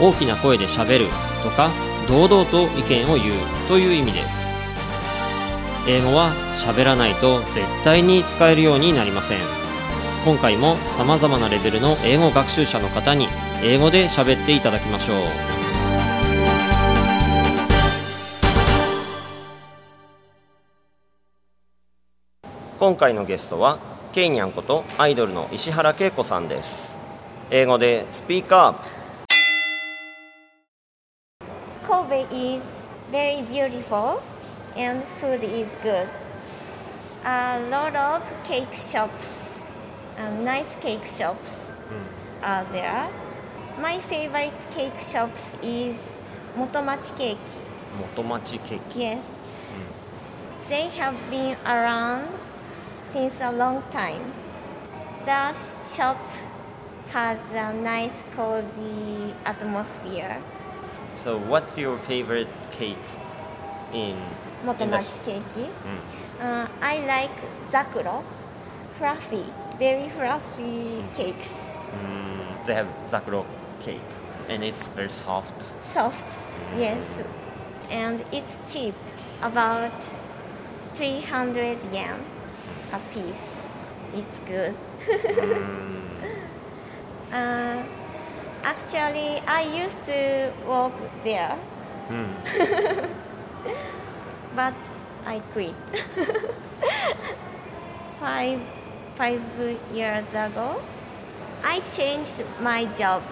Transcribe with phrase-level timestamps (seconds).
[0.00, 1.06] 大きな声でしゃべる
[1.44, 1.70] とか
[2.08, 3.34] 堂々と意見を言う
[3.68, 4.50] という意味です。
[5.86, 9.38] 英語は喋らないと絶対に使えるようになりません。
[10.24, 13.28] 今回も様々なレベルの英語学習者の方に
[13.62, 15.16] 英語で喋っていただきましょう。
[22.78, 23.78] 今回のゲストは
[24.12, 26.98] ケイニャンことアイドルの石原恵子さんです。
[27.50, 28.99] 英語でスピーカー
[32.10, 32.62] Kobe is
[33.12, 34.20] very beautiful
[34.76, 36.08] and food is good.
[37.24, 39.60] A lot of cake shops,
[40.18, 42.02] uh, nice cake shops mm.
[42.42, 43.08] are there.
[43.78, 45.96] My favorite cake shops is
[46.56, 47.48] Motomachi Cake.
[48.00, 48.90] Motomachi Cake.
[48.96, 49.22] Yes.
[49.22, 50.68] Mm.
[50.68, 52.26] They have been around
[53.04, 54.32] since a long time.
[55.24, 55.54] The
[55.94, 56.18] shop
[57.10, 60.42] has a nice cozy atmosphere.
[61.14, 62.96] So what's your favorite cake
[63.92, 64.16] in
[64.62, 65.70] Motomachi cake.
[66.40, 67.30] Uh, I like
[67.70, 68.22] zakuro,
[68.92, 69.44] fluffy,
[69.78, 71.52] very fluffy cakes,
[71.90, 73.44] Mm, they have zakuro
[73.80, 74.00] cake
[74.48, 75.74] and it's very soft.
[75.82, 76.38] soft,
[76.76, 77.02] yes,
[77.90, 78.94] and it's cheap,
[79.42, 79.92] about
[80.94, 82.24] 300 yen
[82.92, 83.56] a piece.
[84.14, 84.74] It's good.
[87.32, 87.82] uh,
[88.64, 90.92] actually, I used to work
[91.24, 91.56] there,
[92.10, 92.26] Mm.
[94.56, 94.74] but
[95.26, 95.76] I quit.
[98.18, 98.60] five
[99.14, 99.40] five
[99.94, 100.80] years ago,
[101.62, 103.22] I changed my job,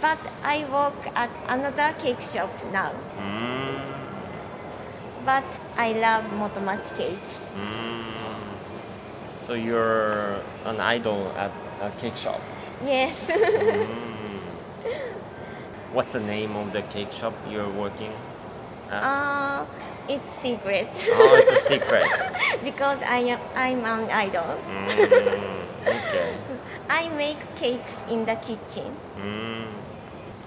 [0.00, 2.92] but I work at another cake shop now.
[3.18, 3.78] Mm.
[5.24, 5.44] But
[5.76, 7.28] I love Motomachi cake.
[7.56, 8.02] Mm.
[9.40, 12.40] So you're an idol at a cake shop.
[12.84, 13.30] Yes,
[15.92, 18.12] What's the name of the cake shop you're working
[18.90, 19.02] at?
[19.02, 19.66] uh,
[20.08, 22.06] it's secret oh, it's a secret.
[22.64, 24.58] because I am I'm an idol.
[24.68, 26.34] Mm, okay.
[26.90, 28.94] I make cakes in the kitchen.
[29.18, 29.66] Mm,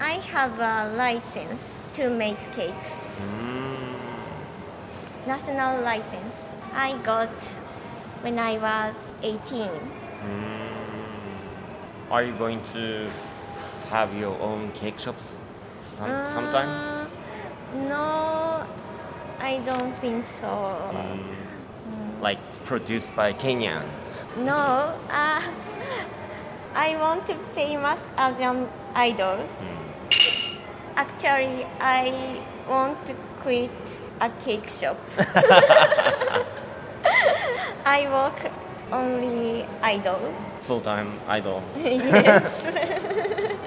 [0.00, 1.62] I have a license
[1.94, 2.92] to make cakes.
[3.22, 3.94] mm.
[5.26, 6.34] National license.
[6.74, 7.30] I got
[8.22, 9.70] when I was 18.
[9.70, 10.74] Mm.
[12.10, 13.08] Are you going to
[13.94, 15.36] have your own cake shops
[15.80, 16.68] some, sometime?
[16.68, 17.06] Uh,
[17.88, 18.66] no,
[19.38, 20.52] I don't think so.
[20.90, 22.20] Mm.
[22.20, 23.84] Like produced by Kenyan?
[24.36, 25.42] No, uh,
[26.74, 29.38] I want to famous as an idol.
[30.96, 34.98] Actually, I want to quit a cake shop.
[37.86, 38.50] I work
[38.90, 40.34] only idol.
[40.62, 41.62] Full-time idol.
[41.76, 43.60] yes.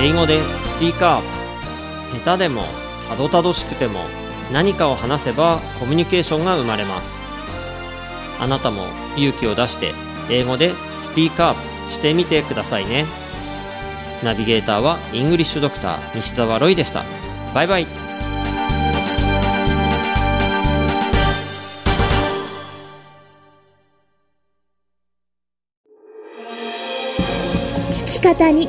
[0.00, 2.62] 英語でスピーカー下手でも
[3.08, 4.00] たどたどしくても
[4.52, 7.26] 何かを話せばコミュニケーションが生まれます。
[8.38, 8.84] あなたも
[9.16, 9.92] 勇気を出して
[10.30, 13.06] 英語でスピーカーしてみてくださいね。
[14.22, 17.02] ナビゲーターはイングリッシュドクター西澤ロイでした。
[17.52, 17.86] バイバイ。
[27.90, 28.68] 聞き方に